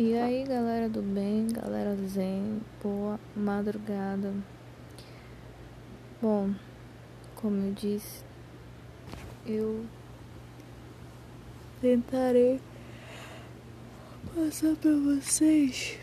E 0.00 0.16
aí, 0.16 0.44
galera 0.44 0.88
do 0.88 1.02
bem, 1.02 1.48
galera 1.48 1.96
do 1.96 2.06
zen, 2.06 2.60
boa 2.80 3.18
madrugada. 3.34 4.32
Bom, 6.22 6.54
como 7.34 7.66
eu 7.66 7.72
disse, 7.72 8.22
eu 9.44 9.84
tentarei 11.80 12.60
passar 14.36 14.76
para 14.76 14.92
vocês 14.92 15.98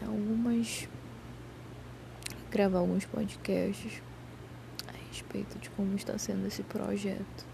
algumas 0.00 0.88
gravar 2.48 2.78
alguns 2.78 3.04
podcasts 3.06 4.00
a 4.86 5.08
respeito 5.08 5.58
de 5.58 5.68
como 5.70 5.96
está 5.96 6.16
sendo 6.16 6.46
esse 6.46 6.62
projeto. 6.62 7.44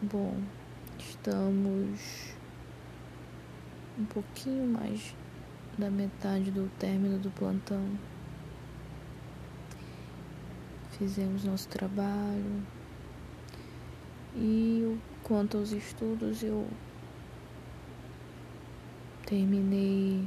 Bom, 0.00 0.40
estamos 1.00 2.35
um 3.98 4.04
pouquinho 4.04 4.66
mais 4.66 5.14
da 5.78 5.90
metade 5.90 6.50
do 6.50 6.70
término 6.78 7.18
do 7.18 7.30
plantão. 7.30 7.82
Fizemos 10.98 11.44
nosso 11.44 11.68
trabalho 11.68 12.62
e 14.34 14.98
quanto 15.22 15.58
aos 15.58 15.72
estudos 15.72 16.42
eu 16.42 16.66
terminei 19.26 20.26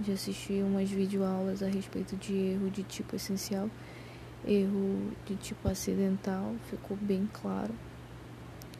de 0.00 0.12
assistir 0.12 0.64
umas 0.64 0.90
videoaulas 0.90 1.62
a 1.62 1.66
respeito 1.66 2.16
de 2.16 2.34
erro 2.34 2.70
de 2.70 2.82
tipo 2.82 3.14
essencial, 3.14 3.70
erro 4.44 5.12
de 5.26 5.36
tipo 5.36 5.68
acidental, 5.68 6.54
ficou 6.70 6.96
bem 6.96 7.28
claro. 7.32 7.72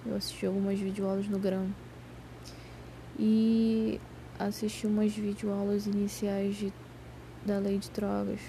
Eu 0.04 0.16
assisti 0.16 0.46
algumas 0.46 0.78
videoaulas 0.78 1.28
no 1.28 1.38
Gram. 1.38 1.68
E 3.18 4.00
assisti 4.46 4.86
umas 4.86 5.12
videoaulas 5.12 5.86
iniciais 5.86 6.56
de, 6.56 6.72
da 7.44 7.58
lei 7.58 7.78
de 7.78 7.90
drogas. 7.90 8.40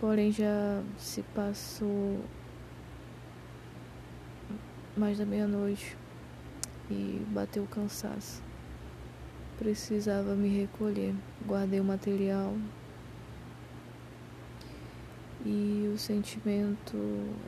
Porém 0.00 0.32
já 0.32 0.82
se 0.98 1.22
passou 1.34 2.18
mais 4.96 5.18
da 5.18 5.26
meia-noite 5.26 5.96
e 6.90 7.24
bateu 7.28 7.66
cansaço. 7.66 8.42
Precisava 9.58 10.34
me 10.34 10.48
recolher. 10.48 11.14
Guardei 11.46 11.80
o 11.80 11.84
material. 11.84 12.54
E 15.44 15.90
o 15.94 15.98
sentimento 15.98 16.96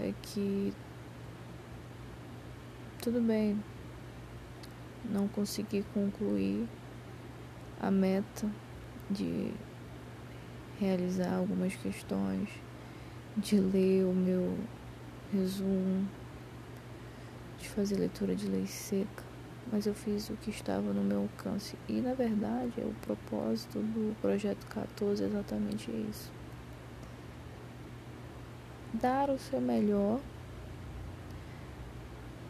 é 0.00 0.12
que 0.22 0.72
tudo 3.02 3.20
bem, 3.20 3.60
não 5.04 5.28
consegui 5.28 5.84
concluir 5.94 6.66
a 7.80 7.90
meta 7.90 8.48
de 9.10 9.52
realizar 10.78 11.34
algumas 11.34 11.74
questões, 11.76 12.48
de 13.36 13.58
ler 13.58 14.04
o 14.04 14.12
meu 14.12 14.56
resumo, 15.32 16.08
de 17.58 17.68
fazer 17.68 17.96
leitura 17.96 18.34
de 18.34 18.46
lei 18.48 18.66
seca, 18.66 19.24
mas 19.70 19.86
eu 19.86 19.94
fiz 19.94 20.28
o 20.28 20.36
que 20.36 20.50
estava 20.50 20.92
no 20.92 21.02
meu 21.02 21.22
alcance. 21.22 21.76
E 21.88 22.00
na 22.00 22.14
verdade, 22.14 22.80
o 22.80 22.94
propósito 23.02 23.78
do 23.78 24.14
projeto 24.20 24.66
14 24.66 25.22
é 25.22 25.26
exatamente 25.26 25.90
isso. 26.10 26.30
Dar 28.92 29.30
o 29.30 29.38
seu 29.38 29.60
melhor 29.60 30.20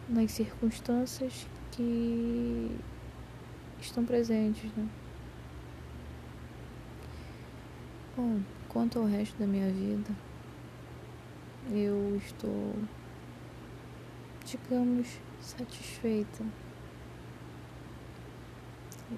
nas 0.09 0.33
circunstâncias 0.33 1.47
que 1.73 2.71
estão 3.81 4.05
presentes, 4.05 4.71
né? 4.77 4.89
Bom, 8.17 8.41
quanto 8.69 8.99
ao 8.99 9.07
resto 9.07 9.39
da 9.39 9.47
minha 9.47 9.71
vida, 9.71 10.11
eu 11.71 12.17
estou, 12.17 12.75
digamos, 14.45 15.19
satisfeita. 15.41 16.45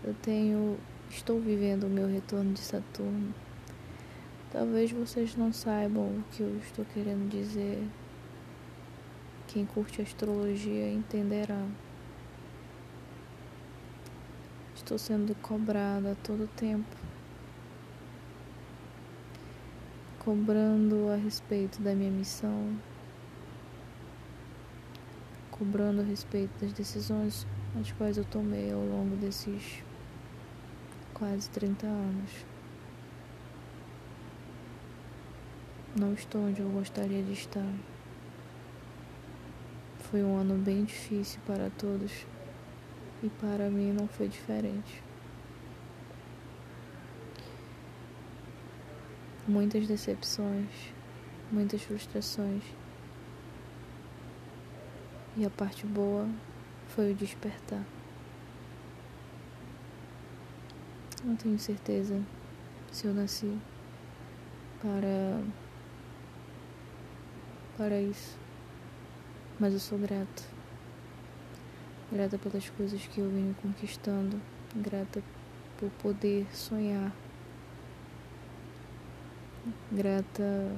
Eu 0.03 0.15
tenho, 0.23 0.79
estou 1.11 1.41
vivendo 1.41 1.85
o 1.85 1.91
meu 1.91 2.07
retorno 2.07 2.53
de 2.53 2.61
Saturno. 2.61 3.35
Talvez 4.53 4.93
vocês 4.93 5.35
não 5.35 5.53
saibam 5.53 6.05
o 6.05 6.25
que 6.31 6.43
eu 6.43 6.57
estou 6.59 6.85
querendo 6.85 7.29
dizer. 7.29 7.85
Quem 9.49 9.67
curte 9.67 10.01
astrologia 10.01 10.93
entenderá. 10.93 11.67
Estou 14.85 14.99
sendo 14.99 15.35
cobrada 15.37 16.13
a 16.13 16.15
todo 16.15 16.47
tempo. 16.47 16.95
Cobrando 20.19 21.09
a 21.09 21.17
respeito 21.17 21.81
da 21.81 21.95
minha 21.95 22.11
missão. 22.11 22.79
Cobrando 25.51 26.03
a 26.03 26.05
respeito 26.05 26.51
das 26.61 26.75
decisões 26.75 27.47
as 27.81 27.93
quais 27.93 28.19
eu 28.19 28.27
tomei 28.27 28.71
ao 28.75 28.85
longo 28.85 29.17
desses 29.17 29.83
quase 31.15 31.49
30 31.49 31.87
anos. 31.87 32.45
Não 35.99 36.13
estou 36.13 36.43
onde 36.43 36.61
eu 36.61 36.69
gostaria 36.69 37.23
de 37.23 37.33
estar. 37.33 37.73
Foi 40.11 40.23
um 40.23 40.37
ano 40.37 40.59
bem 40.59 40.85
difícil 40.85 41.41
para 41.47 41.71
todos 41.71 42.27
e 43.25 43.31
para 43.31 43.71
mim 43.71 43.91
não 43.91 44.07
foi 44.07 44.29
diferente. 44.29 45.03
Muitas 49.49 49.89
decepções, 49.89 50.69
muitas 51.51 51.83
frustrações. 51.83 52.63
E 55.39 55.45
a 55.47 55.51
parte 55.51 55.87
boa 55.87 56.29
foi 56.89 57.13
o 57.13 57.15
despertar. 57.15 57.83
Não 61.25 61.35
tenho 61.35 61.59
certeza 61.59 62.23
se 62.93 63.07
eu 63.07 63.15
nasci 63.15 63.59
para 64.83 65.43
para 67.79 68.01
isso, 68.01 68.39
mas 69.59 69.73
eu 69.73 69.81
sou 69.81 69.99
grata 69.99 70.54
grata 72.15 72.39
pelas 72.39 72.71
coisas 72.71 73.05
que 73.09 73.19
eu 73.19 73.29
venho 73.29 73.57
conquistando, 73.61 74.41
grata 74.77 75.21
por 75.77 75.91
poder 76.01 76.47
sonhar, 76.55 77.13
grata 79.91 80.77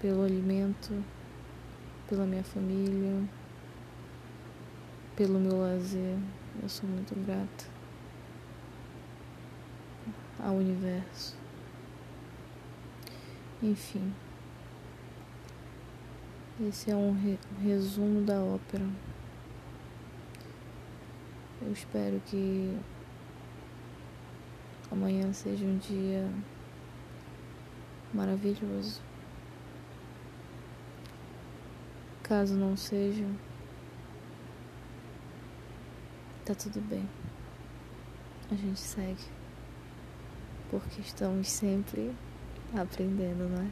pelo 0.00 0.22
alimento, 0.22 1.04
pela 2.08 2.24
minha 2.24 2.42
família, 2.42 3.22
pelo 5.14 5.38
meu 5.38 5.60
lazer. 5.60 6.16
Eu 6.62 6.70
sou 6.70 6.88
muito 6.88 7.14
grata 7.26 7.66
ao 10.38 10.54
universo. 10.54 11.36
Enfim, 13.62 14.10
esse 16.66 16.90
é 16.90 16.96
um 16.96 17.14
resumo 17.62 18.22
da 18.22 18.40
ópera. 18.40 18.86
Eu 21.60 21.72
espero 21.72 22.20
que 22.26 22.78
amanhã 24.90 25.32
seja 25.32 25.64
um 25.64 25.76
dia 25.78 26.28
maravilhoso. 28.14 29.02
Caso 32.22 32.54
não 32.54 32.76
seja, 32.76 33.26
tá 36.44 36.54
tudo 36.54 36.80
bem. 36.80 37.08
A 38.50 38.54
gente 38.54 38.78
segue. 38.78 39.24
Porque 40.70 41.00
estamos 41.00 41.48
sempre 41.48 42.14
aprendendo, 42.74 43.48
não 43.48 43.62
é? 43.62 43.70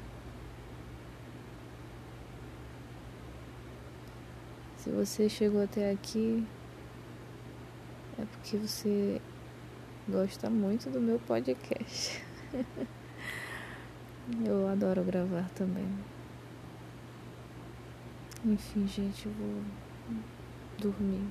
Se 4.79 4.91
você 4.91 5.29
chegou 5.29 5.63
até 5.63 5.91
aqui, 5.91 6.47
é 8.19 8.25
porque 8.25 8.57
você 8.57 9.21
gosta 10.09 10.49
muito 10.49 10.89
do 10.91 11.01
meu 11.01 11.19
podcast. 11.21 12.23
eu 14.45 14.69
adoro 14.69 15.03
gravar 15.05 15.49
também. 15.51 15.89
Enfim, 18.45 18.87
gente, 18.87 19.27
eu 19.27 19.33
vou 19.33 19.63
dormir. 20.79 21.27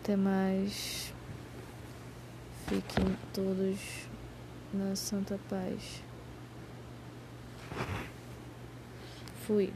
Até 0.00 0.16
mais. 0.16 1.12
Fiquem 2.66 3.16
todos 3.32 4.08
na 4.72 4.96
santa 4.96 5.38
paz. 5.48 6.02
Fui. 9.46 9.72